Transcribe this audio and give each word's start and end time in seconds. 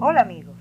Hola 0.00 0.20
amigos, 0.20 0.56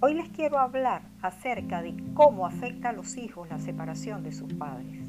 hoy 0.00 0.12
les 0.12 0.28
quiero 0.28 0.58
hablar 0.58 1.00
acerca 1.22 1.80
de 1.80 1.96
cómo 2.12 2.44
afecta 2.44 2.90
a 2.90 2.92
los 2.92 3.16
hijos 3.16 3.48
la 3.48 3.58
separación 3.58 4.22
de 4.22 4.32
sus 4.32 4.52
padres. 4.52 5.00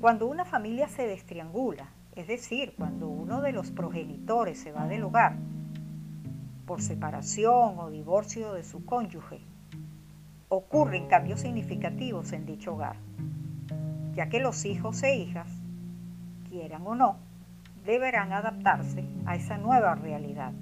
Cuando 0.00 0.26
una 0.26 0.46
familia 0.46 0.88
se 0.88 1.06
destriangula, 1.06 1.90
es 2.16 2.28
decir, 2.28 2.72
cuando 2.78 3.08
uno 3.08 3.42
de 3.42 3.52
los 3.52 3.70
progenitores 3.70 4.58
se 4.58 4.72
va 4.72 4.86
del 4.86 5.02
hogar 5.02 5.36
por 6.64 6.80
separación 6.80 7.78
o 7.78 7.90
divorcio 7.90 8.54
de 8.54 8.64
su 8.64 8.86
cónyuge, 8.86 9.42
ocurren 10.48 11.08
cambios 11.08 11.40
significativos 11.40 12.32
en 12.32 12.46
dicho 12.46 12.72
hogar, 12.72 12.96
ya 14.14 14.30
que 14.30 14.40
los 14.40 14.64
hijos 14.64 15.02
e 15.02 15.16
hijas, 15.16 15.48
quieran 16.48 16.86
o 16.86 16.94
no, 16.94 17.18
deberán 17.84 18.32
adaptarse 18.32 19.04
a 19.26 19.36
esa 19.36 19.58
nueva 19.58 19.94
realidad. 19.94 20.54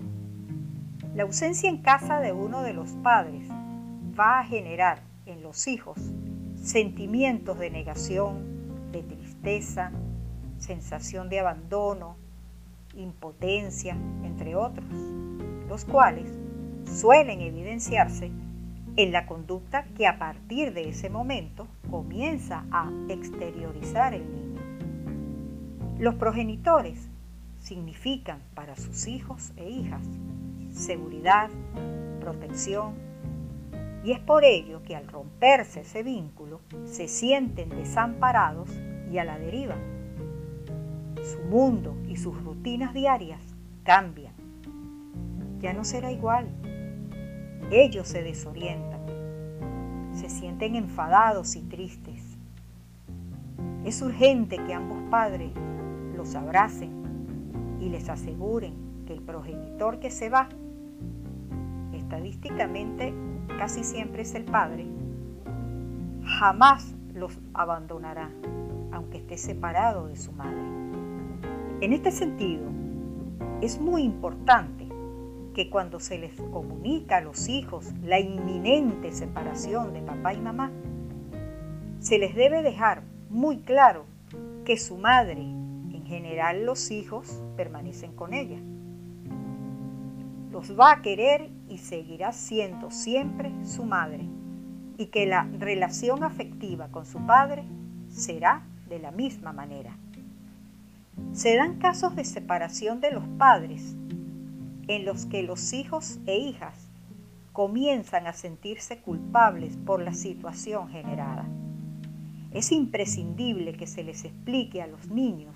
La 1.21 1.27
ausencia 1.27 1.69
en 1.69 1.83
casa 1.83 2.19
de 2.19 2.33
uno 2.33 2.63
de 2.63 2.73
los 2.73 2.93
padres 2.93 3.47
va 4.19 4.41
a 4.41 4.45
generar 4.45 5.03
en 5.27 5.43
los 5.43 5.69
hijos 5.69 5.99
sentimientos 6.63 7.59
de 7.59 7.69
negación, 7.69 8.91
de 8.91 9.03
tristeza, 9.03 9.93
sensación 10.57 11.29
de 11.29 11.41
abandono, 11.41 12.17
impotencia, 12.95 13.99
entre 14.25 14.57
otros, 14.57 14.87
los 15.69 15.85
cuales 15.85 16.33
suelen 16.91 17.43
evidenciarse 17.43 18.31
en 18.97 19.13
la 19.13 19.27
conducta 19.27 19.85
que 19.99 20.07
a 20.07 20.19
partir 20.19 20.73
de 20.73 20.89
ese 20.89 21.11
momento 21.11 21.67
comienza 21.91 22.65
a 22.71 22.91
exteriorizar 23.11 24.15
el 24.15 24.25
niño. 24.25 24.61
Los 25.99 26.15
progenitores 26.15 27.11
significan 27.59 28.41
para 28.55 28.75
sus 28.75 29.07
hijos 29.07 29.53
e 29.59 29.69
hijas 29.69 30.01
seguridad, 30.71 31.51
protección. 32.21 32.95
Y 34.03 34.13
es 34.13 34.21
por 34.21 34.45
ello 34.45 34.83
que 34.83 34.97
al 34.97 35.07
romperse 35.07 35.81
ese 35.81 36.03
vínculo 36.03 36.61
se 36.85 37.09
sienten 37.09 37.69
desamparados 37.69 38.71
y 39.11 39.19
a 39.19 39.25
la 39.25 39.39
deriva. 39.39 39.77
Su 41.23 41.41
mundo 41.51 41.97
y 42.09 42.17
sus 42.17 42.43
rutinas 42.43 42.95
diarias 42.95 43.41
cambian. 43.85 44.33
Ya 45.61 45.75
no 45.75 45.85
será 45.85 46.11
igual. 46.11 46.49
Ellos 47.71 48.09
se 48.09 48.23
desorientan, 48.23 49.01
se 50.15 50.31
sienten 50.31 50.77
enfadados 50.77 51.55
y 51.57 51.63
tristes. 51.63 52.37
Es 53.85 54.01
urgente 54.03 54.57
que 54.65 54.75
ambos 54.75 54.99
padres 55.11 55.53
los 56.17 56.35
abracen 56.35 57.79
y 57.81 57.91
les 57.91 58.09
aseguren 58.09 58.90
el 59.11 59.23
progenitor 59.23 59.99
que 59.99 60.11
se 60.11 60.31
va 60.31 60.49
estadísticamente 61.93 63.15
casi 63.59 63.85
siempre 63.85 64.23
es 64.23 64.35
el 64.35 64.45
padre, 64.45 64.87
jamás 66.25 66.95
los 67.15 67.39
abandonará, 67.55 68.31
aunque 68.93 69.19
esté 69.19 69.37
separado 69.37 70.09
de 70.09 70.17
su 70.17 70.33
madre. 70.33 70.61
En 71.81 71.93
este 71.93 72.11
sentido, 72.11 72.65
es 73.61 73.81
muy 73.81 74.03
importante 74.03 74.89
que 75.55 75.69
cuando 75.69 76.01
se 76.01 76.19
les 76.19 76.35
comunica 76.53 77.19
a 77.19 77.21
los 77.21 77.49
hijos 77.49 77.93
la 78.03 78.19
inminente 78.19 79.13
separación 79.13 79.93
de 79.93 80.03
papá 80.03 80.33
y 80.35 80.41
mamá, 80.41 80.71
se 81.99 82.19
les 82.19 82.35
debe 82.35 82.63
dejar 82.63 83.03
muy 83.29 83.59
claro 83.59 84.05
que 84.65 84.79
su 84.79 84.97
madre, 84.97 85.43
en 85.43 86.05
general 86.07 86.65
los 86.65 86.91
hijos, 86.91 87.43
permanecen 87.57 88.13
con 88.17 88.33
ella 88.33 88.59
va 90.69 90.93
a 90.93 91.03
querer 91.03 91.51
y 91.69 91.79
seguirá 91.79 92.33
siendo 92.33 92.91
siempre 92.91 93.53
su 93.65 93.85
madre 93.85 94.29
y 94.99 95.07
que 95.07 95.27
la 95.27 95.45
relación 95.59 96.23
afectiva 96.23 96.89
con 96.89 97.07
su 97.07 97.25
padre 97.27 97.65
será 98.11 98.63
de 98.89 98.99
la 98.99 99.11
misma 99.11 99.53
manera. 99.53 99.97
Se 101.33 101.57
dan 101.57 101.79
casos 101.79 102.17
de 102.17 102.25
separación 102.25 103.01
de 103.01 103.13
los 103.13 103.25
padres 103.39 103.95
en 104.89 105.05
los 105.05 105.27
que 105.27 105.43
los 105.43 105.73
hijos 105.73 106.19
e 106.27 106.37
hijas 106.37 106.89
comienzan 107.53 108.27
a 108.27 108.33
sentirse 108.33 108.99
culpables 108.99 109.77
por 109.77 110.03
la 110.03 110.13
situación 110.13 110.89
generada. 110.89 111.47
Es 112.53 112.73
imprescindible 112.73 113.73
que 113.73 113.87
se 113.87 114.03
les 114.03 114.25
explique 114.25 114.83
a 114.83 114.87
los 114.87 115.09
niños 115.09 115.55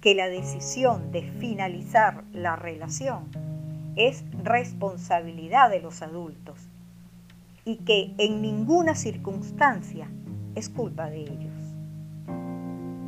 que 0.00 0.14
la 0.14 0.28
decisión 0.28 1.10
de 1.12 1.22
finalizar 1.22 2.24
la 2.32 2.56
relación 2.56 3.45
es 3.96 4.24
responsabilidad 4.42 5.70
de 5.70 5.80
los 5.80 6.02
adultos 6.02 6.68
y 7.64 7.78
que 7.78 8.14
en 8.18 8.42
ninguna 8.42 8.94
circunstancia 8.94 10.08
es 10.54 10.68
culpa 10.68 11.10
de 11.10 11.22
ellos. 11.22 11.54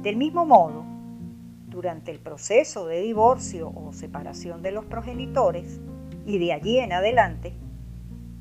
Del 0.03 0.17
mismo 0.17 0.47
modo, 0.47 0.85
durante 1.69 2.11
el 2.11 2.19
proceso 2.19 2.87
de 2.87 3.03
divorcio 3.03 3.69
o 3.69 3.93
separación 3.93 4.63
de 4.63 4.73
los 4.73 4.87
progenitores 4.87 5.79
y 6.27 6.39
de 6.39 6.53
allí 6.55 6.79
en 6.79 6.93
adelante, 6.93 7.53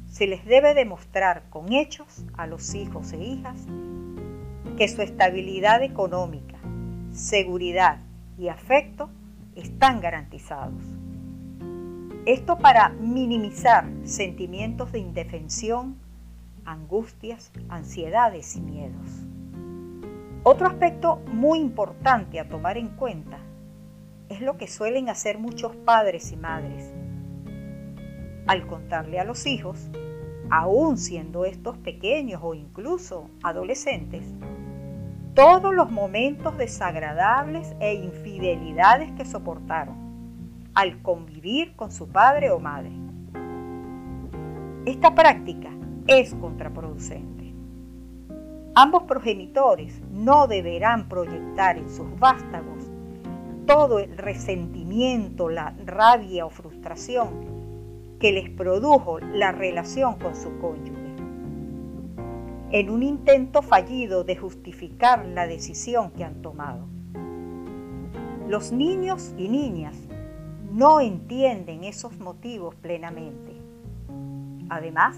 se 0.10 0.26
les 0.26 0.46
debe 0.46 0.74
demostrar 0.74 1.44
con 1.50 1.74
hechos 1.74 2.26
a 2.38 2.48
los 2.48 2.74
hijos 2.74 3.12
e 3.12 3.24
hijas 3.24 3.66
que 4.78 4.88
su 4.88 5.02
estabilidad 5.02 5.84
económica, 5.84 6.58
seguridad 7.12 8.00
y 8.38 8.48
afecto 8.48 9.10
están 9.56 10.00
garantizados 10.00 10.97
esto 12.28 12.58
para 12.58 12.90
minimizar 12.90 13.90
sentimientos 14.04 14.92
de 14.92 15.00
indefensión, 15.00 15.98
angustias, 16.66 17.54
ansiedades 17.70 18.58
y 18.58 18.60
miedos. 18.60 19.24
Otro 20.44 20.68
aspecto 20.68 21.22
muy 21.32 21.60
importante 21.60 22.42
a 22.42 22.50
tomar 22.50 22.78
en 22.78 22.90
cuenta 22.90 23.38
es 24.28 24.42
lo 24.42 24.58
que 24.58 24.68
suelen 24.68 25.08
hacer 25.08 25.38
muchos 25.38 25.74
padres 25.78 26.34
y 26.34 26.36
madres. 26.36 26.94
Al 28.46 28.68
contarle 28.68 29.22
a 29.22 29.24
los 29.24 29.46
hijos, 29.46 29.90
aún 30.50 30.98
siendo 30.98 31.46
estos 31.46 31.78
pequeños 31.78 32.42
o 32.44 32.54
incluso 32.54 33.30
adolescentes, 33.42 34.26
todos 35.34 35.74
los 35.74 35.90
momentos 35.90 36.58
desagradables 36.58 37.74
e 37.80 37.94
infidelidades 37.94 39.14
que 39.14 39.24
soportaron 39.24 40.07
al 40.78 41.02
convivir 41.02 41.76
con 41.76 41.92
su 41.92 42.08
padre 42.08 42.52
o 42.52 42.60
madre. 42.60 42.92
Esta 44.86 45.16
práctica 45.16 45.72
es 46.06 46.36
contraproducente. 46.36 47.52
Ambos 48.76 49.02
progenitores 49.06 50.00
no 50.12 50.46
deberán 50.46 51.10
proyectar 51.10 51.80
en 51.80 51.90
sus 51.90 52.08
vástagos 52.20 52.92
todo 53.66 53.98
el 53.98 54.16
resentimiento, 54.20 55.50
la 55.50 55.74
rabia 55.84 56.46
o 56.46 56.52
frustración 56.52 57.30
que 58.20 58.32
les 58.32 58.52
produjo 58.52 59.18
la 59.20 59.52
relación 59.52 60.20
con 60.20 60.36
su 60.36 60.60
cónyuge. 60.60 61.16
En 62.70 62.92
un 62.92 63.02
intento 63.02 63.64
fallido 63.64 64.24
de 64.24 64.36
justificar 64.36 65.26
la 65.26 65.48
decisión 65.48 66.12
que 66.12 66.24
han 66.24 66.44
tomado. 66.44 66.86
Los 68.48 68.72
niños 68.72 69.34
y 69.40 69.50
niñas 69.50 70.07
no 70.78 71.02
entienden 71.02 71.84
esos 71.84 72.20
motivos 72.20 72.76
plenamente. 72.76 73.60
Además, 74.70 75.18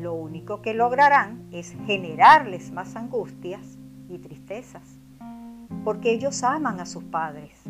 lo 0.00 0.14
único 0.14 0.62
que 0.62 0.72
lograrán 0.72 1.46
es 1.52 1.76
generarles 1.84 2.72
más 2.72 2.96
angustias 2.96 3.76
y 4.08 4.16
tristezas, 4.16 4.82
porque 5.84 6.12
ellos 6.12 6.42
aman 6.44 6.80
a 6.80 6.86
sus 6.86 7.04
padres. 7.04 7.60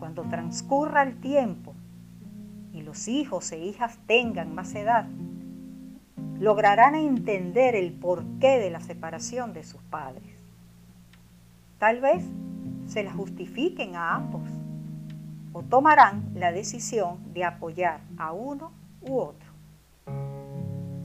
Cuando 0.00 0.24
transcurra 0.24 1.04
el 1.04 1.20
tiempo 1.20 1.72
y 2.72 2.82
los 2.82 3.06
hijos 3.06 3.52
e 3.52 3.64
hijas 3.64 4.00
tengan 4.08 4.56
más 4.56 4.74
edad, 4.74 5.06
lograrán 6.40 6.96
entender 6.96 7.76
el 7.76 7.92
porqué 7.92 8.58
de 8.58 8.70
la 8.70 8.80
separación 8.80 9.52
de 9.52 9.62
sus 9.62 9.82
padres. 9.82 10.34
Tal 11.78 12.00
vez 12.00 12.24
se 12.88 13.04
la 13.04 13.12
justifiquen 13.12 13.94
a 13.94 14.16
ambos 14.16 14.42
o 15.56 15.62
tomarán 15.62 16.32
la 16.34 16.52
decisión 16.52 17.32
de 17.32 17.42
apoyar 17.42 18.00
a 18.18 18.32
uno 18.32 18.72
u 19.00 19.16
otro. 19.16 19.48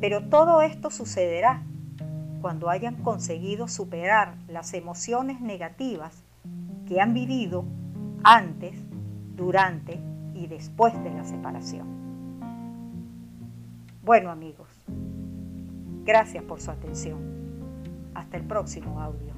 Pero 0.01 0.25
todo 0.27 0.61
esto 0.61 0.89
sucederá 0.89 1.63
cuando 2.41 2.69
hayan 2.69 2.95
conseguido 2.95 3.69
superar 3.69 4.35
las 4.49 4.73
emociones 4.73 5.39
negativas 5.39 6.21
que 6.85 6.99
han 6.99 7.13
vivido 7.13 7.63
antes, 8.25 8.75
durante 9.37 9.97
y 10.35 10.47
después 10.47 11.01
de 11.01 11.11
la 11.11 11.23
separación. 11.23 11.87
Bueno 14.03 14.31
amigos, 14.31 14.67
gracias 16.03 16.43
por 16.43 16.59
su 16.59 16.71
atención. 16.71 17.19
Hasta 18.13 18.35
el 18.35 18.43
próximo 18.43 18.99
audio. 18.99 19.30